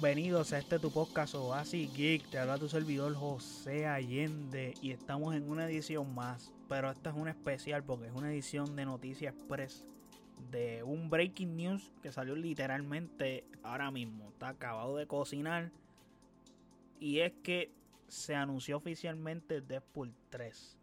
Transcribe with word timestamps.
bienvenidos 0.00 0.52
a 0.52 0.58
este 0.58 0.78
tu 0.78 0.92
podcast 0.92 1.34
Oasis 1.34 1.92
Geek. 1.92 2.30
Te 2.30 2.38
habla 2.38 2.56
tu 2.56 2.68
servidor 2.68 3.12
José 3.16 3.84
Allende 3.88 4.74
y 4.80 4.92
estamos 4.92 5.34
en 5.34 5.50
una 5.50 5.68
edición 5.68 6.14
más. 6.14 6.52
Pero 6.68 6.88
esta 6.88 7.10
es 7.10 7.16
una 7.16 7.32
especial 7.32 7.82
porque 7.82 8.06
es 8.06 8.12
una 8.12 8.30
edición 8.30 8.76
de 8.76 8.84
Noticias 8.84 9.34
Express 9.34 9.84
de 10.52 10.84
un 10.84 11.10
breaking 11.10 11.56
news 11.56 11.90
que 12.00 12.12
salió 12.12 12.36
literalmente 12.36 13.44
ahora 13.64 13.90
mismo. 13.90 14.28
Está 14.28 14.50
acabado 14.50 14.96
de 14.96 15.08
cocinar. 15.08 15.72
Y 17.00 17.18
es 17.18 17.32
que 17.42 17.72
se 18.06 18.36
anunció 18.36 18.76
oficialmente 18.76 19.60
Deadpool 19.62 20.14
3. 20.28 20.78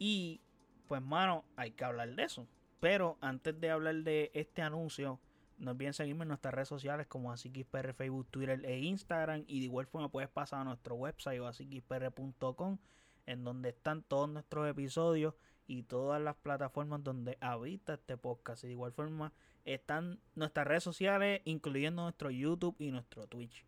Y 0.00 0.40
pues 0.88 1.00
mano, 1.00 1.44
hay 1.54 1.70
que 1.70 1.84
hablar 1.84 2.16
de 2.16 2.24
eso. 2.24 2.48
Pero 2.80 3.16
antes 3.20 3.60
de 3.60 3.70
hablar 3.70 3.94
de 4.02 4.32
este 4.34 4.60
anuncio, 4.60 5.20
no 5.60 5.72
olviden 5.72 5.92
seguirme 5.92 6.22
en 6.22 6.28
nuestras 6.28 6.54
redes 6.54 6.68
sociales 6.68 7.06
como 7.06 7.30
AsiXPR, 7.32 7.92
Facebook, 7.92 8.28
Twitter 8.30 8.64
e 8.64 8.78
Instagram. 8.78 9.44
Y 9.46 9.60
de 9.60 9.66
igual 9.66 9.86
forma 9.86 10.10
puedes 10.10 10.30
pasar 10.30 10.62
a 10.62 10.64
nuestro 10.64 10.94
website 10.94 11.38
o 11.38 11.46
asiXPR.com 11.46 12.78
en 13.26 13.44
donde 13.44 13.68
están 13.68 14.02
todos 14.02 14.28
nuestros 14.28 14.68
episodios 14.68 15.34
y 15.66 15.82
todas 15.82 16.20
las 16.20 16.36
plataformas 16.36 17.04
donde 17.04 17.36
habita 17.40 17.94
este 17.94 18.16
podcast. 18.16 18.64
Y 18.64 18.68
de 18.68 18.72
igual 18.72 18.92
forma 18.92 19.34
están 19.66 20.18
nuestras 20.34 20.66
redes 20.66 20.82
sociales, 20.82 21.42
incluyendo 21.44 22.02
nuestro 22.02 22.30
YouTube 22.30 22.76
y 22.78 22.90
nuestro 22.90 23.26
Twitch. 23.26 23.66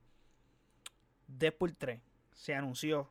Deadpool 1.29 1.77
3 1.77 2.01
se 2.33 2.55
anunció. 2.55 3.11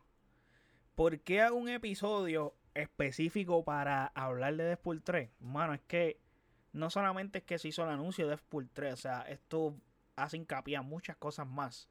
¿Por 0.96 1.20
qué 1.20 1.42
hago 1.42 1.56
un 1.56 1.70
episodio 1.70 2.56
específico 2.74 3.64
para 3.64 4.08
hablar 4.08 4.56
de 4.56 4.64
Deadpool 4.64 5.04
3? 5.04 5.30
Mano, 5.40 5.76
es 5.76 5.82
que 5.82 6.20
no 6.74 6.90
solamente 6.90 7.40
es 7.40 7.44
que 7.44 7.60
se 7.60 7.68
hizo 7.68 7.84
el 7.84 7.90
anuncio 7.90 8.26
de 8.26 8.32
Deadpool 8.32 8.70
3, 8.72 8.94
o 8.94 8.98
sea, 8.98 9.22
esto 9.24 9.76
hace 10.16 10.38
hincapié 10.38 10.78
a 10.78 10.82
muchas 10.82 11.18
cosas 11.18 11.48
más. 11.48 11.90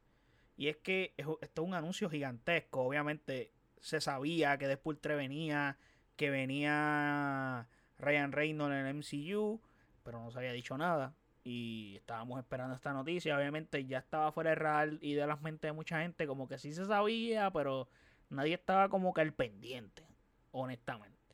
Y 0.56 0.68
es 0.68 0.76
que 0.76 1.14
esto 1.16 1.38
es 1.40 1.58
un 1.68 1.74
anuncio 1.74 2.10
gigantesco. 2.10 2.82
Obviamente 2.82 3.52
se 3.80 4.00
sabía 4.00 4.58
que 4.58 4.68
Deadpool 4.68 4.98
3 4.98 5.16
venía, 5.16 5.78
que 6.16 6.30
venía 6.30 7.66
Ryan 7.98 8.32
Reynolds 8.32 8.74
en 8.74 8.86
el 8.86 8.94
MCU, 8.94 9.60
pero 10.02 10.20
no 10.20 10.30
se 10.30 10.38
había 10.38 10.52
dicho 10.52 10.76
nada. 10.76 11.14
Y 11.44 11.96
estábamos 11.96 12.38
esperando 12.38 12.74
esta 12.74 12.92
noticia. 12.92 13.36
Obviamente 13.38 13.86
ya 13.86 13.98
estaba 13.98 14.32
fuera 14.32 14.50
de 14.50 14.56
radar 14.56 14.98
y 15.00 15.14
de 15.14 15.26
las 15.26 15.40
mentes 15.40 15.68
de 15.68 15.72
mucha 15.72 16.02
gente, 16.02 16.26
como 16.26 16.46
que 16.46 16.58
sí 16.58 16.74
se 16.74 16.84
sabía, 16.84 17.50
pero 17.50 17.88
nadie 18.28 18.54
estaba 18.54 18.90
como 18.90 19.14
que 19.14 19.22
al 19.22 19.32
pendiente, 19.32 20.06
honestamente. 20.50 21.29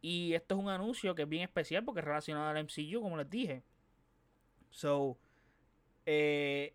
Y 0.00 0.34
esto 0.34 0.54
es 0.54 0.60
un 0.60 0.68
anuncio 0.68 1.14
que 1.14 1.22
es 1.22 1.28
bien 1.28 1.42
especial 1.42 1.84
porque 1.84 2.00
es 2.00 2.06
relacionado 2.06 2.48
al 2.48 2.64
MCU, 2.64 3.00
como 3.00 3.16
les 3.16 3.28
dije. 3.28 3.62
So, 4.70 5.18
eh, 6.06 6.74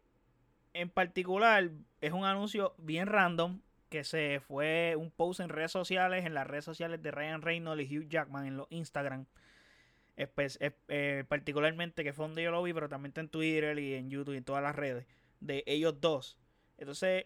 en 0.74 0.90
particular, 0.90 1.70
es 2.02 2.12
un 2.12 2.26
anuncio 2.26 2.76
bien 2.78 3.08
random 3.08 3.62
que 3.90 4.04
se 4.04 4.40
fue 4.40 4.96
un 4.98 5.12
post 5.12 5.40
en 5.40 5.50
redes 5.50 5.72
sociales, 5.72 6.26
en 6.26 6.34
las 6.34 6.48
redes 6.48 6.66
sociales 6.66 7.02
de 7.02 7.12
Ryan 7.12 7.42
Reynolds 7.42 7.84
y 7.84 7.98
Hugh 7.98 8.10
Jackman 8.10 8.46
en 8.48 8.58
los 8.58 8.68
Instagram. 8.72 9.26
Eh, 10.16 11.24
particularmente 11.28 12.04
que 12.04 12.14
fue 12.14 12.26
donde 12.26 12.44
yo 12.44 12.52
lo 12.52 12.62
vi, 12.62 12.74
pero 12.74 12.90
también 12.90 13.12
está 13.12 13.22
en 13.22 13.30
Twitter 13.30 13.78
y 13.80 13.96
en 13.96 14.10
YouTube 14.10 14.34
y 14.34 14.38
en 14.38 14.44
todas 14.44 14.62
las 14.62 14.76
redes 14.76 15.06
de 15.44 15.64
ellos 15.68 16.00
dos. 16.00 16.38
Entonces, 16.78 17.26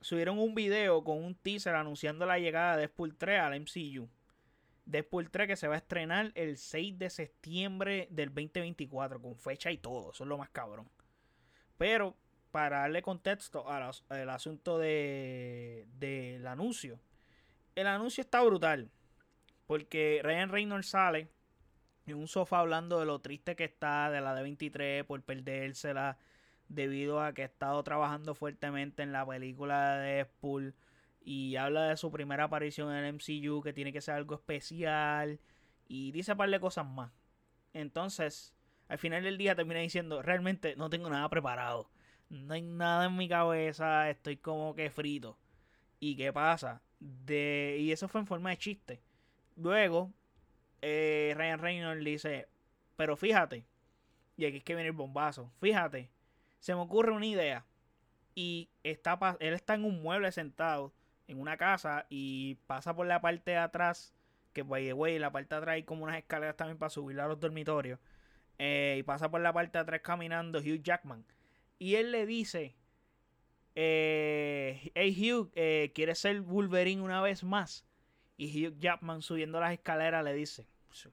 subieron 0.00 0.38
un 0.38 0.54
video 0.54 1.02
con 1.02 1.22
un 1.22 1.34
teaser 1.34 1.74
anunciando 1.74 2.26
la 2.26 2.38
llegada 2.38 2.76
de 2.76 2.82
Deadpool 2.82 3.16
3 3.16 3.40
al 3.40 3.60
MCU. 3.60 4.08
Deadpool 4.86 5.30
3 5.30 5.48
que 5.48 5.56
se 5.56 5.68
va 5.68 5.74
a 5.74 5.78
estrenar 5.78 6.32
el 6.34 6.58
6 6.58 6.98
de 6.98 7.10
septiembre 7.10 8.08
del 8.10 8.28
2024, 8.28 9.20
con 9.20 9.36
fecha 9.36 9.70
y 9.70 9.78
todo, 9.78 10.12
eso 10.12 10.24
es 10.24 10.28
lo 10.28 10.38
más 10.38 10.50
cabrón. 10.50 10.88
Pero 11.78 12.16
para 12.50 12.80
darle 12.80 13.02
contexto 13.02 13.68
al, 13.68 14.30
asunto 14.30 14.78
del 14.78 15.86
de, 15.98 16.44
anuncio, 16.46 17.00
el 17.74 17.86
anuncio 17.86 18.22
está 18.22 18.42
brutal, 18.42 18.90
porque 19.66 20.20
Ryan 20.22 20.50
Reynolds 20.50 20.88
sale 20.88 21.28
en 22.06 22.16
un 22.16 22.28
sofá 22.28 22.58
hablando 22.58 23.00
de 23.00 23.06
lo 23.06 23.20
triste 23.20 23.56
que 23.56 23.64
está 23.64 24.10
de 24.10 24.20
la 24.20 24.38
D23 24.38 25.04
por 25.04 25.22
perdérsela 25.22 26.18
debido 26.68 27.20
a 27.20 27.32
que 27.32 27.42
ha 27.42 27.46
estado 27.46 27.82
trabajando 27.82 28.34
fuertemente 28.34 29.02
en 29.02 29.12
la 29.12 29.26
película 29.26 29.96
de 29.96 30.14
Deadpool 30.14 30.74
y 31.24 31.56
habla 31.56 31.88
de 31.88 31.96
su 31.96 32.10
primera 32.10 32.44
aparición 32.44 32.94
en 32.94 33.04
el 33.04 33.14
MCU 33.14 33.62
que 33.62 33.72
tiene 33.72 33.92
que 33.92 34.02
ser 34.02 34.14
algo 34.14 34.34
especial 34.34 35.40
y 35.88 36.12
dice 36.12 36.32
un 36.32 36.38
par 36.38 36.50
de 36.50 36.60
cosas 36.60 36.86
más. 36.86 37.10
Entonces, 37.72 38.54
al 38.88 38.98
final 38.98 39.24
del 39.24 39.38
día 39.38 39.54
termina 39.54 39.80
diciendo, 39.80 40.22
realmente 40.22 40.76
no 40.76 40.90
tengo 40.90 41.08
nada 41.08 41.28
preparado. 41.28 41.90
No 42.28 42.54
hay 42.54 42.62
nada 42.62 43.06
en 43.06 43.16
mi 43.16 43.28
cabeza, 43.28 44.10
estoy 44.10 44.36
como 44.36 44.74
que 44.74 44.90
frito. 44.90 45.38
¿Y 45.98 46.16
qué 46.16 46.32
pasa? 46.32 46.82
De, 47.00 47.76
y 47.80 47.92
eso 47.92 48.08
fue 48.08 48.20
en 48.20 48.26
forma 48.26 48.50
de 48.50 48.58
chiste. 48.58 49.02
Luego, 49.56 50.12
eh, 50.82 51.32
Ryan 51.36 51.58
Reynolds 51.58 52.04
dice, 52.04 52.48
pero 52.96 53.16
fíjate, 53.16 53.66
y 54.36 54.44
aquí 54.44 54.58
es 54.58 54.64
que 54.64 54.74
viene 54.74 54.88
el 54.88 54.96
bombazo, 54.96 55.50
fíjate, 55.60 56.10
se 56.58 56.74
me 56.74 56.80
ocurre 56.80 57.12
una 57.12 57.26
idea. 57.26 57.64
Y 58.34 58.68
está, 58.82 59.18
él 59.40 59.54
está 59.54 59.74
en 59.74 59.84
un 59.84 60.02
mueble 60.02 60.30
sentado 60.32 60.92
en 61.26 61.40
una 61.40 61.56
casa 61.56 62.06
y 62.08 62.56
pasa 62.66 62.94
por 62.94 63.06
la 63.06 63.20
parte 63.20 63.52
de 63.52 63.56
atrás, 63.58 64.14
que 64.52 64.62
by 64.62 64.84
the 64.84 64.92
way, 64.92 65.18
la 65.18 65.32
parte 65.32 65.54
de 65.54 65.58
atrás 65.58 65.74
hay 65.74 65.82
como 65.84 66.04
unas 66.04 66.18
escaleras 66.18 66.56
también 66.56 66.78
para 66.78 66.90
subir 66.90 67.20
a 67.20 67.28
los 67.28 67.40
dormitorios. 67.40 67.98
Eh, 68.58 68.96
y 69.00 69.02
pasa 69.02 69.30
por 69.30 69.40
la 69.40 69.52
parte 69.52 69.78
de 69.78 69.82
atrás 69.82 70.00
caminando 70.02 70.60
Hugh 70.60 70.82
Jackman. 70.82 71.24
Y 71.78 71.96
él 71.96 72.12
le 72.12 72.24
dice, 72.26 72.76
eh, 73.74 74.92
hey 74.94 75.32
Hugh, 75.32 75.50
eh, 75.54 75.92
¿quieres 75.94 76.18
ser 76.18 76.40
Wolverine 76.40 77.02
una 77.02 77.20
vez 77.20 77.42
más? 77.42 77.84
Y 78.36 78.66
Hugh 78.66 78.78
Jackman 78.78 79.22
subiendo 79.22 79.60
las 79.60 79.72
escaleras 79.72 80.24
le 80.24 80.34
dice, 80.34 80.66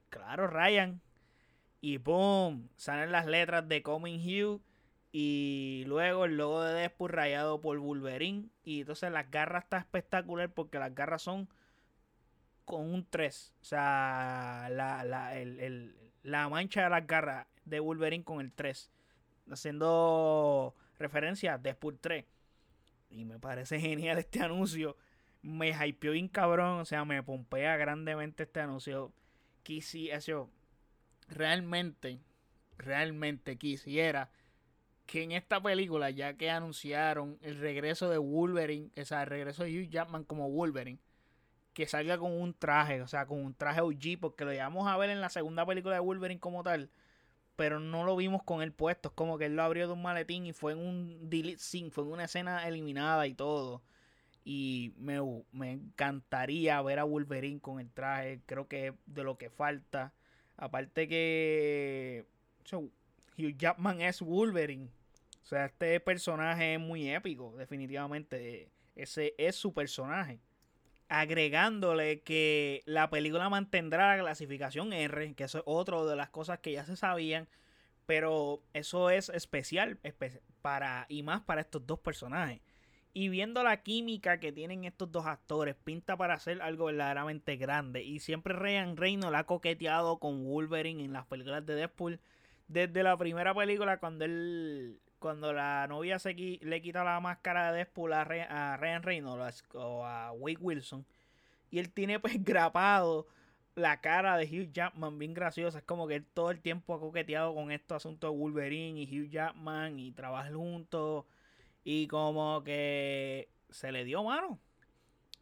claro 0.08 0.46
Ryan. 0.46 1.00
Y 1.80 1.96
boom, 1.96 2.68
salen 2.76 3.10
las 3.10 3.26
letras 3.26 3.68
de 3.68 3.82
Coming 3.82 4.20
Hugh 4.20 4.62
y 5.14 5.84
luego 5.86 6.24
el 6.24 6.38
logo 6.38 6.62
de 6.62 6.72
Deadpool 6.72 7.10
rayado 7.10 7.60
por 7.60 7.78
Wolverine. 7.78 8.48
Y 8.64 8.80
entonces 8.80 9.12
las 9.12 9.30
garras 9.30 9.64
está 9.64 9.76
espectacular 9.76 10.50
porque 10.50 10.78
las 10.78 10.94
garras 10.94 11.20
son 11.20 11.50
con 12.64 12.90
un 12.90 13.06
3. 13.08 13.54
O 13.60 13.64
sea, 13.64 14.68
la, 14.70 15.04
la, 15.04 15.38
el, 15.38 15.94
la 16.22 16.48
mancha 16.48 16.84
de 16.84 16.90
las 16.90 17.06
garras 17.06 17.46
de 17.66 17.80
Wolverine 17.80 18.24
con 18.24 18.40
el 18.40 18.52
3. 18.52 18.90
Haciendo 19.50 20.74
referencia 20.98 21.54
a 21.54 21.58
Deadpool 21.58 21.98
3. 21.98 22.24
Y 23.10 23.26
me 23.26 23.38
parece 23.38 23.78
genial 23.80 24.16
este 24.16 24.40
anuncio. 24.40 24.96
Me 25.42 25.72
hypeó 25.86 26.12
bien 26.12 26.28
cabrón. 26.28 26.80
O 26.80 26.86
sea, 26.86 27.04
me 27.04 27.22
pompea 27.22 27.76
grandemente 27.76 28.44
este 28.44 28.60
anuncio. 28.60 29.12
Quisiera, 29.62 30.18
realmente, 31.28 32.18
realmente 32.78 33.58
quisiera 33.58 34.30
que 35.06 35.22
en 35.22 35.32
esta 35.32 35.60
película, 35.62 36.10
ya 36.10 36.34
que 36.34 36.50
anunciaron 36.50 37.38
el 37.42 37.58
regreso 37.58 38.08
de 38.08 38.18
Wolverine, 38.18 38.90
o 39.00 39.04
sea, 39.04 39.22
el 39.22 39.28
regreso 39.28 39.64
de 39.64 39.70
Hugh 39.78 39.90
Jackman 39.90 40.24
como 40.24 40.50
Wolverine, 40.50 40.98
que 41.74 41.86
salga 41.86 42.18
con 42.18 42.32
un 42.32 42.54
traje, 42.54 43.02
o 43.02 43.08
sea, 43.08 43.26
con 43.26 43.42
un 43.44 43.54
traje 43.54 43.80
OG, 43.80 44.20
porque 44.20 44.44
lo 44.44 44.52
llevamos 44.52 44.88
a 44.88 44.96
ver 44.96 45.10
en 45.10 45.20
la 45.20 45.30
segunda 45.30 45.66
película 45.66 45.94
de 45.94 46.00
Wolverine 46.00 46.40
como 46.40 46.62
tal, 46.62 46.90
pero 47.56 47.80
no 47.80 48.04
lo 48.04 48.16
vimos 48.16 48.42
con 48.42 48.62
él 48.62 48.72
puesto, 48.72 49.08
es 49.08 49.14
como 49.14 49.38
que 49.38 49.46
él 49.46 49.56
lo 49.56 49.62
abrió 49.62 49.86
de 49.86 49.92
un 49.94 50.02
maletín 50.02 50.46
y 50.46 50.52
fue 50.52 50.72
en 50.72 50.78
un 50.78 51.30
delete 51.30 51.58
scene, 51.58 51.90
fue 51.90 52.04
en 52.04 52.10
una 52.12 52.24
escena 52.24 52.66
eliminada 52.66 53.26
y 53.26 53.34
todo. 53.34 53.82
Y 54.44 54.92
me, 54.98 55.18
me 55.52 55.72
encantaría 55.72 56.82
ver 56.82 56.98
a 56.98 57.04
Wolverine 57.04 57.60
con 57.60 57.78
el 57.80 57.90
traje, 57.90 58.40
creo 58.46 58.66
que 58.68 58.94
de 59.06 59.22
lo 59.22 59.38
que 59.38 59.50
falta. 59.50 60.12
Aparte 60.56 61.08
que 61.08 62.26
Hugh 63.38 63.56
Jackman 63.56 64.00
es 64.00 64.20
Wolverine. 64.20 64.90
O 65.42 65.44
sea, 65.44 65.66
este 65.66 65.98
personaje 66.00 66.74
es 66.74 66.80
muy 66.80 67.10
épico, 67.10 67.54
definitivamente. 67.56 68.70
Ese 68.94 69.34
es 69.38 69.56
su 69.56 69.74
personaje. 69.74 70.40
Agregándole 71.08 72.20
que 72.20 72.82
la 72.86 73.10
película 73.10 73.48
mantendrá 73.48 74.16
la 74.16 74.22
clasificación 74.22 74.92
R, 74.92 75.34
que 75.34 75.44
eso 75.44 75.58
es 75.58 75.64
otra 75.66 76.02
de 76.04 76.16
las 76.16 76.30
cosas 76.30 76.60
que 76.60 76.72
ya 76.72 76.84
se 76.86 76.96
sabían. 76.96 77.48
Pero 78.06 78.62
eso 78.72 79.10
es 79.10 79.28
especial 79.28 79.98
para 80.60 81.06
y 81.08 81.22
más 81.22 81.42
para 81.42 81.60
estos 81.60 81.86
dos 81.86 81.98
personajes. 82.00 82.60
Y 83.14 83.28
viendo 83.28 83.62
la 83.62 83.82
química 83.82 84.40
que 84.40 84.52
tienen 84.52 84.84
estos 84.84 85.12
dos 85.12 85.26
actores, 85.26 85.76
pinta 85.76 86.16
para 86.16 86.34
hacer 86.34 86.62
algo 86.62 86.86
verdaderamente 86.86 87.56
grande. 87.56 88.02
Y 88.02 88.20
siempre 88.20 88.54
Ryan 88.54 88.96
Reynolds 88.96 89.36
ha 89.36 89.44
coqueteado 89.44 90.18
con 90.18 90.44
Wolverine 90.44 91.04
en 91.04 91.12
las 91.12 91.26
películas 91.26 91.66
de 91.66 91.74
Deadpool 91.74 92.20
desde 92.68 93.02
la 93.02 93.16
primera 93.16 93.54
película 93.54 93.98
cuando 93.98 94.24
él 94.24 95.00
cuando 95.18 95.52
la 95.52 95.86
novia 95.88 96.18
se 96.18 96.34
le 96.34 96.82
quita 96.82 97.04
la 97.04 97.20
máscara 97.20 97.70
de 97.70 97.78
Deadpool 97.78 98.12
a, 98.12 98.24
Ryan 98.24 99.02
Reynolds 99.02 99.64
o 99.74 100.04
a 100.04 100.32
Wade 100.32 100.58
Wilson 100.60 101.06
y 101.70 101.78
él 101.78 101.90
tiene 101.92 102.18
pues 102.18 102.34
grapado 102.44 103.28
la 103.74 104.00
cara 104.00 104.36
de 104.36 104.44
Hugh 104.44 104.72
Jackman 104.72 105.18
bien 105.18 105.32
graciosa 105.32 105.78
es 105.78 105.84
como 105.84 106.06
que 106.06 106.16
él 106.16 106.26
todo 106.26 106.50
el 106.50 106.60
tiempo 106.60 106.94
ha 106.94 107.00
coqueteado 107.00 107.54
con 107.54 107.70
estos 107.70 107.96
asuntos 107.96 108.30
de 108.30 108.36
Wolverine 108.36 109.00
y 109.00 109.04
Hugh 109.06 109.30
Jackman 109.30 109.98
y 109.98 110.12
trabajan 110.12 110.54
juntos 110.54 111.24
Y 111.84 112.06
como 112.08 112.62
que 112.64 113.48
se 113.70 113.90
le 113.92 114.04
dio 114.04 114.22
mano. 114.22 114.60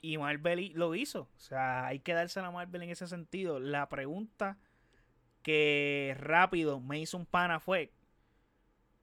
Y 0.00 0.16
Marvel 0.16 0.72
lo 0.74 0.94
hizo. 0.94 1.28
O 1.36 1.38
sea, 1.40 1.86
hay 1.86 1.98
que 2.00 2.14
darse 2.14 2.40
a 2.40 2.50
Marvel 2.50 2.82
en 2.82 2.90
ese 2.90 3.06
sentido. 3.06 3.60
La 3.60 3.88
pregunta 3.88 4.56
que 5.42 6.16
rápido 6.18 6.80
me 6.80 7.00
hizo 7.00 7.16
un 7.16 7.26
pana 7.26 7.60
fue: 7.60 7.92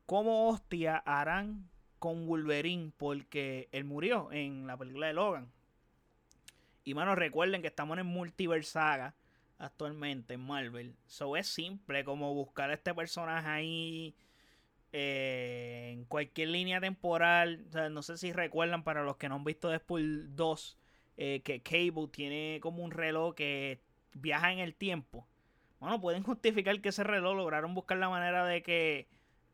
¿Cómo 0.06 0.50
hostia 0.50 0.98
harán 0.98 1.70
con 2.00 2.28
Wolverine? 2.28 2.92
Porque 2.98 3.70
él 3.72 3.84
murió 3.84 4.32
en 4.32 4.68
la 4.68 4.78
película 4.78 5.08
de 5.08 5.14
Logan. 5.14 5.52
Y 6.84 6.94
mano, 6.94 7.16
recuerden 7.16 7.62
que 7.62 7.68
estamos 7.68 7.98
en 7.98 8.06
Multiverse 8.06 8.72
Saga 8.72 9.16
actualmente 9.58 10.36
en 10.36 10.42
Marvel. 10.42 10.96
So 11.06 11.36
es 11.36 11.48
simple 11.48 12.04
como 12.04 12.34
buscar 12.34 12.70
a 12.70 12.74
este 12.74 12.94
personaje 12.94 13.48
ahí 13.48 14.16
eh, 14.94 15.90
en 15.94 16.06
cualquier 16.06 16.50
línea 16.50 16.80
temporal. 16.80 17.66
no 17.92 18.02
sé 18.02 18.18
si 18.18 18.32
recuerdan 18.32 18.84
para 18.84 19.04
los 19.04 19.18
que 19.18 19.30
no 19.30 19.36
han 19.36 19.44
visto 19.44 19.70
Deadpool 19.70 20.36
2 20.36 20.78
eh, 21.18 21.42
que 21.44 21.62
Cable 21.62 22.08
tiene 22.12 22.60
como 22.62 22.84
un 22.84 22.92
reloj 22.92 23.36
que 23.36 23.82
viaja 24.14 24.54
en 24.54 24.60
el 24.60 24.76
tiempo. 24.76 25.28
Bueno, 25.80 26.02
pueden 26.02 26.24
justificar 26.24 26.80
que 26.82 26.90
ese 26.90 27.04
reloj 27.04 27.36
lograron 27.36 27.74
buscar 27.74 27.98
la 27.98 28.10
manera 28.10 28.46
de 28.46 28.64
que 28.64 29.08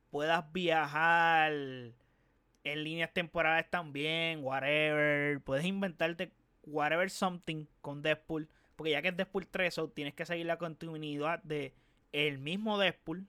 puedas 0.10 0.52
viajar 0.54 1.52
en 1.52 2.84
líneas 2.84 3.12
temporales 3.14 3.70
también, 3.70 4.44
whatever. 4.44 5.42
Puedes 5.42 5.66
inventarte 5.66 6.32
whatever 6.66 7.10
something 7.10 7.66
con 7.82 8.02
Deadpool. 8.02 8.48
Porque 8.76 8.92
ya 8.92 9.02
que 9.02 9.10
es 9.10 9.18
Deadpool 9.18 9.48
3, 9.48 9.82
tienes 9.94 10.14
que 10.14 10.26
seguir 10.26 10.46
la 10.46 10.58
continuidad 10.58 11.42
de 11.44 11.74
el 12.12 12.40
mismo 12.40 12.78
Deadpool. 12.78 13.28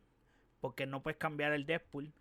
Porque 0.60 0.86
no 0.86 1.02
puedes 1.02 1.18
cambiar 1.18 1.52
el 1.52 1.66
Deadpool. 1.66 2.12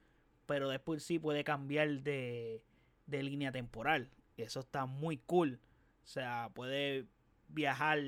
Pero 0.45 0.69
Deadpool 0.69 0.99
sí 0.99 1.19
puede 1.19 1.43
cambiar 1.43 1.89
de, 2.01 2.61
de 3.05 3.23
línea 3.23 3.51
temporal. 3.51 4.09
Eso 4.37 4.61
está 4.61 4.85
muy 4.85 5.17
cool. 5.17 5.59
O 6.03 6.07
sea, 6.07 6.49
puede 6.53 7.05
viajar 7.47 7.99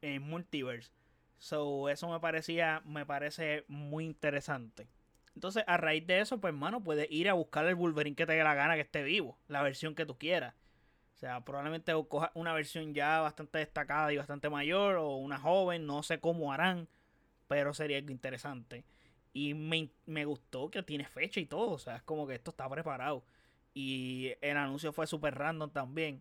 en 0.00 0.22
multiverse. 0.22 0.90
So, 1.38 1.88
eso 1.88 2.08
me 2.08 2.20
parecía, 2.20 2.82
me 2.84 3.06
parece 3.06 3.64
muy 3.68 4.04
interesante. 4.04 4.88
Entonces, 5.34 5.62
a 5.68 5.76
raíz 5.76 6.06
de 6.06 6.20
eso, 6.20 6.40
pues, 6.40 6.52
hermano, 6.52 6.82
puedes 6.82 7.08
ir 7.10 7.28
a 7.28 7.34
buscar 7.34 7.64
el 7.66 7.76
Wolverine 7.76 8.16
que 8.16 8.26
te 8.26 8.32
dé 8.32 8.42
la 8.42 8.54
gana 8.54 8.74
que 8.74 8.80
esté 8.80 9.04
vivo. 9.04 9.38
La 9.46 9.62
versión 9.62 9.94
que 9.94 10.04
tú 10.04 10.18
quieras. 10.18 10.54
O 11.14 11.18
sea, 11.18 11.44
probablemente 11.44 11.92
coja 12.08 12.32
una 12.34 12.52
versión 12.54 12.94
ya 12.94 13.20
bastante 13.20 13.58
destacada 13.58 14.12
y 14.12 14.16
bastante 14.16 14.50
mayor. 14.50 14.96
O 14.96 15.16
una 15.16 15.38
joven, 15.38 15.86
no 15.86 16.02
sé 16.02 16.18
cómo 16.18 16.52
harán. 16.52 16.88
Pero 17.46 17.72
sería 17.72 17.98
algo 17.98 18.10
interesante. 18.10 18.84
Y 19.32 19.54
me, 19.54 19.90
me 20.06 20.24
gustó 20.24 20.70
que 20.70 20.82
tiene 20.82 21.04
fecha 21.04 21.38
y 21.38 21.46
todo. 21.46 21.70
O 21.70 21.78
sea, 21.78 21.96
es 21.96 22.02
como 22.02 22.26
que 22.26 22.34
esto 22.34 22.50
está 22.50 22.68
preparado. 22.68 23.24
Y 23.74 24.32
el 24.40 24.56
anuncio 24.56 24.92
fue 24.92 25.06
súper 25.06 25.36
random 25.36 25.70
también. 25.70 26.20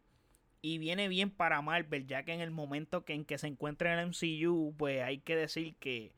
Y 0.61 0.79
viene 0.79 1.07
bien 1.07 1.29
para 1.29 1.61
Marvel, 1.61 2.07
ya 2.07 2.23
que 2.23 2.33
en 2.33 2.41
el 2.41 2.51
momento 2.51 3.05
que 3.05 3.13
en 3.13 3.25
que 3.25 3.37
se 3.37 3.47
encuentra 3.47 3.93
en 3.93 3.99
el 3.99 4.07
MCU, 4.07 4.73
pues 4.77 5.01
hay 5.03 5.19
que 5.19 5.35
decir 5.35 5.75
que 5.75 6.11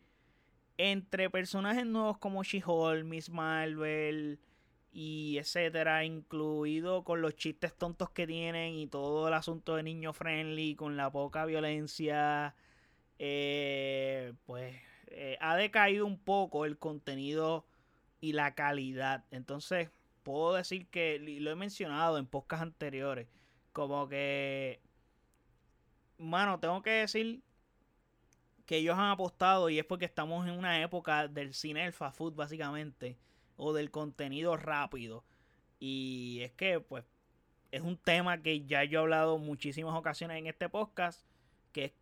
entre 0.77 1.30
personajes 1.30 1.86
nuevos 1.86 2.18
como 2.19 2.44
She-Hulk, 2.44 3.03
Miss 3.03 3.30
Marvel 3.30 4.39
y 4.94 5.38
etcétera, 5.38 6.06
incluido 6.06 7.03
con 7.03 7.21
los 7.21 7.36
chistes 7.36 7.75
tontos 7.75 8.09
que 8.12 8.25
tienen 8.25 8.75
y 8.75 8.88
todo 8.88 9.27
el 9.27 9.33
asunto 9.33 9.75
de 9.75 9.83
niño 9.83 10.13
friendly, 10.13 10.75
con 10.75 10.95
la 10.95 11.12
poca 11.12 11.45
violencia, 11.45 12.56
eh, 13.19 14.33
pues 14.45 14.75
eh, 15.07 15.38
ha 15.42 15.57
decaído 15.57 16.06
un 16.06 16.18
poco 16.18 16.65
el 16.65 16.77
contenido 16.77 17.65
y 18.21 18.33
la 18.33 18.56
calidad. 18.56 19.25
Entonces, 19.31 19.89
puedo 20.24 20.53
decir 20.53 20.88
que 20.88 21.19
lo 21.19 21.51
he 21.51 21.56
mencionado 21.56 22.18
en 22.18 22.25
podcasts 22.25 22.63
anteriores 22.63 23.27
como 23.74 24.07
que, 24.07 24.81
mano, 26.18 26.60
tengo 26.60 26.81
que 26.81 26.92
decir 26.92 27.42
que 28.66 28.77
ellos 28.77 28.95
han 28.98 29.10
apostado 29.10 29.69
y 29.71 29.80
es 29.80 29.86
porque 29.86 30.06
estamos 30.06 30.48
en 30.48 30.54
una 30.54 30.81
época 30.83 31.27
del 31.27 31.56
cine 31.56 31.83
del 31.83 31.94
fast 31.94 32.18
food 32.18 32.36
básicamente 32.36 33.18
o 33.57 33.74
del 33.74 33.89
contenido 33.89 34.57
rápido. 34.57 35.24
Y 35.80 36.42
es 36.42 36.51
que 36.51 36.80
pues 36.80 37.04
es 37.71 37.81
un 37.81 37.98
tema 37.98 38.44
que 38.44 38.66
ya 38.66 38.83
yo 38.83 39.00
he 39.00 39.01
hablado 39.01 39.39
muchísimas 39.39 39.95
ocasiones 39.95 40.38
en 40.38 40.45
este 40.45 40.69
podcast 40.69 41.25
que 41.71 41.86
es 41.86 41.94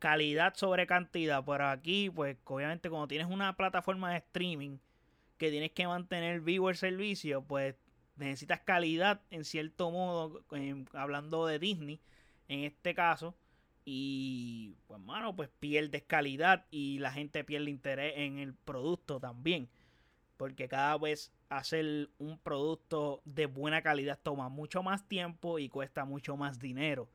calidad 0.00 0.54
sobre 0.56 0.88
cantidad. 0.88 1.44
Pero 1.44 1.68
aquí 1.68 2.10
pues 2.10 2.36
obviamente 2.46 2.90
cuando 2.90 3.06
tienes 3.06 3.28
una 3.28 3.56
plataforma 3.56 4.10
de 4.10 4.18
streaming 4.18 4.78
que 5.38 5.50
tienes 5.50 5.70
que 5.70 5.86
mantener 5.86 6.40
vivo 6.40 6.68
el 6.68 6.76
servicio 6.76 7.42
pues 7.42 7.76
necesitas 8.16 8.60
calidad 8.60 9.22
en 9.30 9.44
cierto 9.44 9.90
modo, 9.90 10.44
hablando 10.92 11.46
de 11.46 11.58
Disney 11.58 12.00
en 12.48 12.64
este 12.64 12.94
caso. 12.94 13.34
Y 13.84 14.76
pues, 14.86 15.00
mano, 15.00 15.34
pues 15.34 15.48
pierdes 15.58 16.04
calidad 16.04 16.66
y 16.70 16.98
la 16.98 17.12
gente 17.12 17.42
pierde 17.44 17.70
interés 17.70 18.14
en 18.16 18.38
el 18.38 18.54
producto 18.54 19.18
también. 19.18 19.68
Porque 20.36 20.68
cada 20.68 20.96
vez 20.98 21.32
hacer 21.48 22.10
un 22.18 22.38
producto 22.38 23.22
de 23.24 23.46
buena 23.46 23.82
calidad 23.82 24.18
toma 24.22 24.48
mucho 24.48 24.82
más 24.82 25.06
tiempo 25.08 25.58
y 25.58 25.68
cuesta 25.68 26.04
mucho 26.04 26.36
más 26.36 26.58
dinero. 26.58 27.08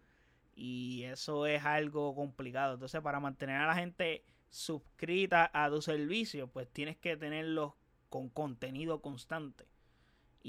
Y 0.56 1.04
eso 1.04 1.46
es 1.46 1.64
algo 1.64 2.16
complicado. 2.16 2.74
Entonces, 2.74 3.02
para 3.02 3.20
mantener 3.20 3.58
a 3.58 3.68
la 3.68 3.76
gente 3.76 4.26
suscrita 4.50 5.50
a 5.54 5.70
tu 5.70 5.82
servicio, 5.82 6.48
pues 6.48 6.70
tienes 6.72 6.98
que 6.98 7.16
tenerlos 7.18 7.74
con 8.10 8.30
contenido 8.30 9.02
constante. 9.02 9.66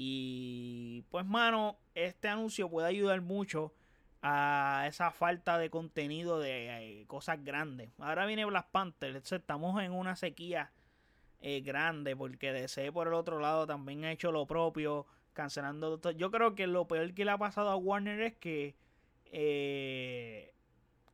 Y 0.01 1.03
pues, 1.11 1.25
mano, 1.25 1.77
este 1.93 2.29
anuncio 2.29 2.69
puede 2.69 2.87
ayudar 2.87 3.19
mucho 3.19 3.73
a 4.21 4.85
esa 4.87 5.11
falta 5.11 5.57
de 5.57 5.69
contenido 5.69 6.39
de 6.39 7.01
eh, 7.01 7.05
cosas 7.05 7.43
grandes. 7.43 7.91
Ahora 7.99 8.25
viene 8.25 8.45
Black 8.45 8.69
Panther, 8.71 9.17
estamos 9.17 9.83
en 9.83 9.91
una 9.91 10.15
sequía 10.15 10.71
eh, 11.41 11.59
grande 11.59 12.15
porque 12.15 12.53
DC 12.53 12.93
por 12.93 13.07
el 13.07 13.13
otro 13.13 13.39
lado 13.39 13.67
también 13.67 14.05
ha 14.05 14.13
hecho 14.13 14.31
lo 14.31 14.47
propio, 14.47 15.05
cancelando. 15.33 15.99
Yo 16.11 16.31
creo 16.31 16.55
que 16.55 16.65
lo 16.65 16.87
peor 16.87 17.13
que 17.13 17.25
le 17.25 17.31
ha 17.31 17.37
pasado 17.37 17.69
a 17.69 17.75
Warner 17.75 18.21
es 18.21 18.37
que 18.37 18.77
eh, 19.25 20.53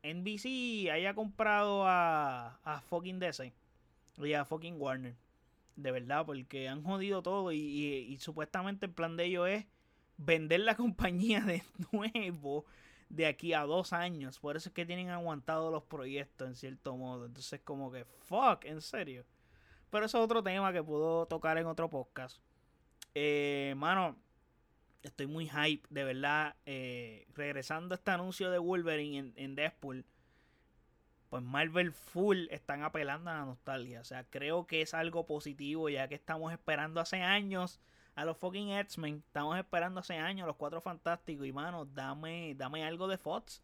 NBC 0.04 0.92
haya 0.92 1.16
comprado 1.16 1.88
a, 1.88 2.60
a 2.64 2.82
fucking 2.82 3.18
DC 3.18 3.52
y 4.20 4.34
a 4.34 4.46
fucking 4.46 4.80
Warner 4.80 5.25
de 5.76 5.92
verdad, 5.92 6.26
porque 6.26 6.70
han 6.70 6.84
jodido 6.84 7.22
todo 7.22 7.52
y, 7.52 8.18
supuestamente 8.20 8.86
el 8.86 8.94
plan 8.94 9.18
de 9.18 9.26
ellos 9.26 9.48
es 9.48 9.66
vender 10.18 10.62
la 10.62 10.76
compañía 10.76 11.42
de 11.42 11.64
nuevo 11.92 12.66
de 13.10 13.28
aquí 13.28 13.54
a 13.54 13.62
dos 13.64 13.94
años. 13.94 14.40
Por 14.40 14.58
eso 14.58 14.70
es 14.70 14.74
que 14.74 14.86
tienen 14.86 15.10
aguantado 15.10 15.72
los 15.72 15.84
proyectos 15.84 16.48
en 16.48 16.56
cierto 16.56 16.96
modo. 16.98 17.26
Entonces 17.26 17.62
como 17.64 17.92
que, 17.92 18.06
fuck, 18.06 18.66
en 18.66 18.82
serio. 18.82 19.26
Pero 19.90 20.06
eso 20.06 20.18
es 20.18 20.24
otro 20.24 20.44
tema 20.44 20.74
que 20.74 20.84
puedo 20.84 21.26
tocar 21.28 21.58
en 21.58 21.68
otro 21.68 21.90
podcast. 21.90 22.40
Eh, 23.14 23.74
mano, 23.78 24.18
estoy 25.04 25.28
muy 25.28 25.48
hype, 25.48 25.88
de 25.90 26.04
verdad. 26.04 26.56
Eh, 26.66 27.28
regresando 27.36 27.94
a 27.94 27.98
este 27.98 28.12
anuncio 28.12 28.50
de 28.50 28.58
Wolverine 28.58 29.18
en, 29.18 29.34
en 29.36 29.56
Deadpool 29.56 30.06
pues 31.36 31.44
Marvel 31.44 31.92
full 31.92 32.48
están 32.50 32.84
apelando 32.84 33.30
a 33.30 33.34
la 33.34 33.46
nostalgia. 33.46 34.00
O 34.00 34.06
sea, 34.06 34.24
creo 34.24 34.68
que 34.68 34.82
es 34.82 34.94
algo 34.94 35.28
positivo 35.28 35.90
ya 35.90 36.08
que 36.08 36.16
estamos 36.16 36.54
esperando 36.54 37.02
hace 37.02 37.22
años 37.22 37.82
a 38.16 38.24
los 38.24 38.38
fucking 38.38 38.70
X-Men. 38.70 39.22
Estamos 39.28 39.58
esperando 39.58 40.00
hace 40.00 40.14
años 40.14 40.46
a 40.46 40.48
los 40.48 40.56
Cuatro 40.56 40.80
Fantásticos. 40.80 41.46
Y 41.46 41.52
mano, 41.52 41.84
dame, 41.84 42.56
dame 42.56 42.86
algo 42.86 43.10
de 43.10 43.18
Fox. 43.18 43.62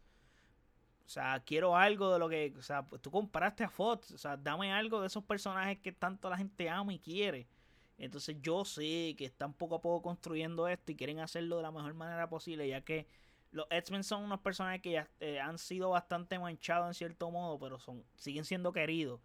O 1.06 1.08
sea, 1.08 1.42
quiero 1.46 1.74
algo 1.74 2.12
de 2.12 2.18
lo 2.18 2.28
que... 2.28 2.52
O 2.58 2.62
sea, 2.62 2.82
pues 2.82 3.00
tú 3.00 3.10
compraste 3.10 3.64
a 3.64 3.70
Fox. 3.70 4.10
O 4.10 4.18
sea, 4.18 4.36
dame 4.36 4.70
algo 4.70 5.00
de 5.00 5.06
esos 5.06 5.24
personajes 5.24 5.78
que 5.78 5.92
tanto 5.92 6.28
la 6.28 6.36
gente 6.36 6.68
ama 6.68 6.92
y 6.92 6.98
quiere. 6.98 7.48
Entonces 7.96 8.36
yo 8.42 8.66
sé 8.66 9.14
que 9.16 9.24
están 9.24 9.54
poco 9.54 9.76
a 9.76 9.80
poco 9.80 10.02
construyendo 10.02 10.68
esto 10.68 10.92
y 10.92 10.96
quieren 10.96 11.20
hacerlo 11.20 11.56
de 11.56 11.62
la 11.62 11.70
mejor 11.70 11.94
manera 11.94 12.28
posible 12.28 12.68
ya 12.68 12.82
que 12.82 13.06
los 13.52 13.66
X-Men 13.70 14.02
son 14.02 14.24
unos 14.24 14.40
personajes 14.40 14.80
que 14.80 14.92
ya 14.92 15.08
eh, 15.20 15.38
han 15.38 15.58
sido 15.58 15.90
bastante 15.90 16.38
manchados 16.38 16.88
en 16.88 16.94
cierto 16.94 17.30
modo, 17.30 17.58
pero 17.58 17.78
son 17.78 18.02
siguen 18.16 18.44
siendo 18.44 18.72
queridos. 18.72 19.20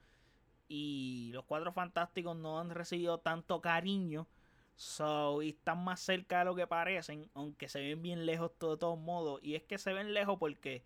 Y 0.68 1.32
los 1.34 1.46
Cuatro 1.46 1.72
Fantásticos 1.72 2.36
no 2.36 2.60
han 2.60 2.70
recibido 2.70 3.20
tanto 3.20 3.62
cariño. 3.62 4.28
So, 4.76 5.42
y 5.42 5.50
están 5.50 5.84
más 5.84 6.02
cerca 6.02 6.40
de 6.40 6.46
lo 6.46 6.56
que 6.56 6.68
parecen, 6.68 7.32
aunque 7.34 7.68
se 7.68 7.80
ven 7.80 8.02
bien 8.02 8.26
lejos 8.26 8.52
de 8.52 8.78
todos 8.78 9.00
modos. 9.00 9.40
Y 9.42 9.56
es 9.56 9.64
que 9.64 9.78
se 9.78 9.94
ven 9.94 10.14
lejos 10.14 10.38
porque 10.38 10.84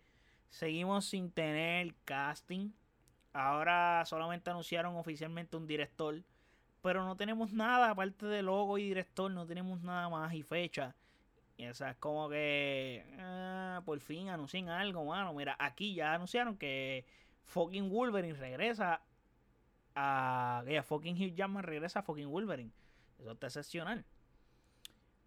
seguimos 0.48 1.04
sin 1.04 1.30
tener 1.30 1.94
casting. 2.04 2.70
Ahora 3.32 4.04
solamente 4.06 4.50
anunciaron 4.50 4.96
oficialmente 4.96 5.56
un 5.56 5.66
director. 5.66 6.22
Pero 6.80 7.04
no 7.04 7.16
tenemos 7.16 7.52
nada 7.52 7.90
aparte 7.90 8.26
de 8.26 8.42
logo 8.42 8.78
y 8.78 8.84
director, 8.84 9.30
no 9.30 9.46
tenemos 9.46 9.80
nada 9.82 10.08
más 10.08 10.32
y 10.32 10.42
fecha. 10.42 10.94
Y 11.56 11.66
o 11.66 11.74
sea, 11.74 11.90
es 11.90 11.96
como 11.96 12.28
que 12.28 13.04
ah, 13.18 13.82
por 13.84 14.00
fin 14.00 14.28
anuncian 14.28 14.68
algo, 14.68 15.04
mano. 15.04 15.34
Mira, 15.34 15.56
aquí 15.58 15.94
ya 15.94 16.14
anunciaron 16.14 16.56
que 16.56 17.04
fucking 17.44 17.90
Wolverine 17.90 18.34
regresa 18.34 19.02
a. 19.94 20.64
Fucking 20.84 21.16
Hugh 21.16 21.34
Jackman 21.34 21.62
regresa 21.62 22.00
a 22.00 22.02
fucking 22.02 22.28
Wolverine. 22.28 22.72
Eso 23.18 23.32
está 23.32 23.46
excepcional. 23.46 24.04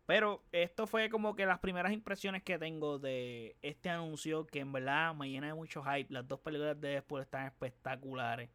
Pero 0.06 0.44
esto 0.52 0.86
fue 0.86 1.10
como 1.10 1.36
que 1.36 1.46
las 1.46 1.60
primeras 1.60 1.92
impresiones 1.92 2.44
que 2.44 2.60
tengo 2.60 3.00
de 3.00 3.56
este 3.64 3.90
anuncio 3.90 4.46
que 4.46 4.60
en 4.60 4.72
verdad 4.72 5.16
me 5.16 5.30
llena 5.30 5.48
de 5.48 5.54
mucho 5.56 5.84
hype. 5.84 6.14
Las 6.14 6.28
dos 6.28 6.40
películas 6.42 6.80
de 6.80 6.90
Deadpool 6.90 7.22
están 7.22 7.48
espectaculares. 7.48 8.50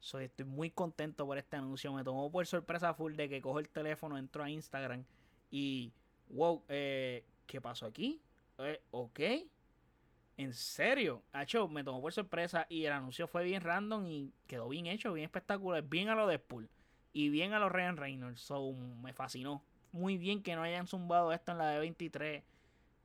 So, 0.00 0.18
estoy 0.18 0.44
muy 0.44 0.70
contento 0.70 1.24
por 1.24 1.38
este 1.38 1.56
anuncio. 1.56 1.92
Me 1.92 2.02
tomó 2.02 2.30
por 2.30 2.46
sorpresa 2.46 2.94
full 2.94 3.14
de 3.14 3.28
que 3.28 3.40
cojo 3.40 3.60
el 3.60 3.68
teléfono, 3.68 4.18
entro 4.18 4.42
a 4.42 4.50
Instagram 4.50 5.04
y 5.50 5.92
wow, 6.30 6.62
eh, 6.68 7.24
¿qué 7.46 7.60
pasó 7.60 7.86
aquí? 7.86 8.20
Eh, 8.58 8.80
ok. 8.90 9.20
En 10.38 10.52
serio, 10.52 11.22
hecho, 11.34 11.66
me 11.66 11.82
tomó 11.82 12.02
por 12.02 12.12
sorpresa 12.12 12.66
y 12.68 12.84
el 12.84 12.92
anuncio 12.92 13.26
fue 13.26 13.42
bien 13.44 13.62
random 13.62 14.06
y 14.06 14.32
quedó 14.46 14.68
bien 14.68 14.86
hecho, 14.86 15.12
bien 15.14 15.24
espectacular, 15.24 15.82
bien 15.82 16.10
a 16.10 16.14
lo 16.14 16.26
Deadpool 16.26 16.68
y 17.14 17.30
bien 17.30 17.54
a 17.54 17.58
los 17.58 17.72
Ryan 17.72 17.96
Reynolds. 17.96 18.40
So, 18.42 18.72
me 18.72 19.14
fascinó 19.14 19.62
muy 19.92 20.18
bien 20.18 20.42
que 20.42 20.54
no 20.54 20.62
hayan 20.62 20.86
zumbado 20.86 21.32
esto 21.32 21.52
en 21.52 21.58
la 21.58 21.70
de 21.70 21.78
23. 21.78 22.44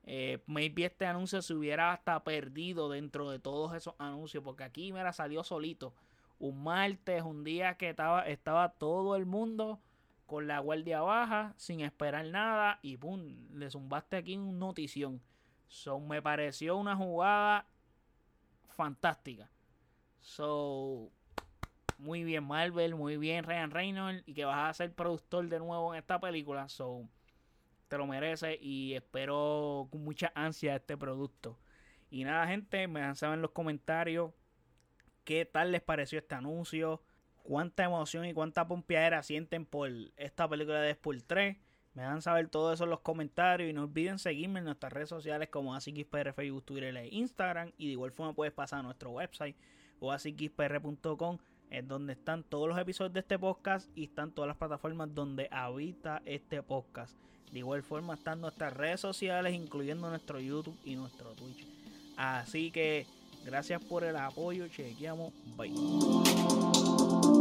Eh, 0.04 0.42
maybe 0.46 0.84
este 0.84 1.06
anuncio 1.06 1.40
se 1.40 1.54
hubiera 1.54 1.92
hasta 1.92 2.22
perdido 2.22 2.90
dentro 2.90 3.30
de 3.30 3.38
todos 3.38 3.74
esos 3.74 3.94
anuncios. 3.98 4.44
Porque 4.44 4.64
aquí, 4.64 4.92
mira, 4.92 5.12
salió 5.14 5.42
solito. 5.42 5.94
Un 6.38 6.62
martes, 6.62 7.22
un 7.22 7.44
día 7.44 7.78
que 7.78 7.88
estaba, 7.88 8.26
estaba 8.28 8.72
todo 8.72 9.16
el 9.16 9.24
mundo 9.24 9.80
con 10.26 10.46
la 10.46 10.58
guardia 10.60 11.00
baja, 11.00 11.54
sin 11.56 11.80
esperar 11.80 12.26
nada. 12.26 12.78
Y 12.82 12.96
pum, 12.96 13.48
le 13.52 13.70
zumbaste 13.70 14.16
aquí 14.16 14.36
un 14.36 14.58
notición. 14.58 15.20
So, 15.68 16.00
me 16.00 16.20
pareció 16.20 16.76
una 16.76 16.96
jugada 16.96 17.66
fantástica. 18.68 19.50
So, 20.20 21.10
muy 21.98 22.24
bien 22.24 22.44
Marvel, 22.44 22.94
muy 22.94 23.16
bien 23.16 23.44
Ryan 23.44 23.70
Reynolds 23.70 24.22
y 24.26 24.34
que 24.34 24.44
vas 24.44 24.70
a 24.70 24.74
ser 24.74 24.94
productor 24.94 25.48
de 25.48 25.58
nuevo 25.58 25.94
en 25.94 26.00
esta 26.00 26.20
película. 26.20 26.68
So, 26.68 27.08
te 27.88 27.98
lo 27.98 28.06
mereces 28.06 28.58
y 28.60 28.94
espero 28.94 29.88
con 29.90 30.02
mucha 30.02 30.32
ansia 30.34 30.76
este 30.76 30.96
producto. 30.96 31.58
Y 32.10 32.24
nada, 32.24 32.46
gente, 32.46 32.88
me 32.88 33.00
dan 33.00 33.16
saber 33.16 33.36
en 33.36 33.42
los 33.42 33.52
comentarios 33.52 34.32
qué 35.24 35.44
tal 35.44 35.72
les 35.72 35.82
pareció 35.82 36.18
este 36.18 36.34
anuncio, 36.34 37.02
cuánta 37.42 37.84
emoción 37.84 38.24
y 38.24 38.34
cuánta 38.34 38.66
pompeadera 38.66 39.22
sienten 39.22 39.66
por 39.66 39.90
esta 40.16 40.48
película 40.48 40.80
de 40.80 40.86
Deadpool 40.86 41.24
3. 41.24 41.56
Me 41.94 42.02
dan 42.02 42.22
saber 42.22 42.48
todo 42.48 42.72
eso 42.72 42.84
en 42.84 42.90
los 42.90 43.00
comentarios 43.00 43.68
y 43.68 43.72
no 43.72 43.82
olviden 43.82 44.18
seguirme 44.18 44.60
en 44.60 44.64
nuestras 44.64 44.92
redes 44.92 45.10
sociales 45.10 45.48
como 45.50 45.74
AsiXPR, 45.74 46.32
Facebook, 46.32 46.64
Twitter 46.64 46.96
e 46.96 47.08
Instagram. 47.08 47.72
Y 47.76 47.86
de 47.86 47.92
igual 47.92 48.12
forma 48.12 48.32
puedes 48.32 48.54
pasar 48.54 48.80
a 48.80 48.82
nuestro 48.82 49.10
website 49.10 49.56
o 50.00 50.10
asixpr.com 50.10 51.38
es 51.72 51.88
donde 51.88 52.12
están 52.12 52.44
todos 52.44 52.68
los 52.68 52.78
episodios 52.78 53.14
de 53.14 53.20
este 53.20 53.38
podcast 53.38 53.88
y 53.96 54.04
están 54.04 54.30
todas 54.32 54.46
las 54.46 54.58
plataformas 54.58 55.14
donde 55.14 55.48
habita 55.50 56.20
este 56.26 56.62
podcast. 56.62 57.16
De 57.50 57.60
igual 57.60 57.82
forma 57.82 58.14
están 58.14 58.42
nuestras 58.42 58.74
redes 58.74 59.00
sociales, 59.00 59.54
incluyendo 59.54 60.08
nuestro 60.10 60.38
YouTube 60.38 60.76
y 60.84 60.96
nuestro 60.96 61.32
Twitch. 61.32 61.66
Así 62.16 62.70
que 62.70 63.06
gracias 63.46 63.82
por 63.82 64.04
el 64.04 64.16
apoyo, 64.16 64.68
chequeamos, 64.68 65.32
bye. 65.56 67.31